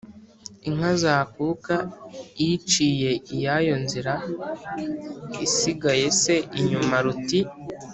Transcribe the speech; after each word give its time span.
inka 0.67 0.91
zakuka, 1.01 1.75
iciye 2.47 3.11
iyayo 3.33 3.73
nzira, 3.83 4.13
isigaye 5.45 6.05
se 6.21 6.35
inyuma, 6.59 6.95
ruti:" 7.05 7.39